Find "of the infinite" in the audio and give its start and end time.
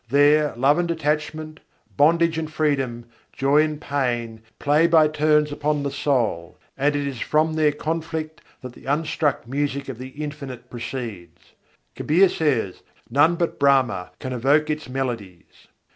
9.89-10.71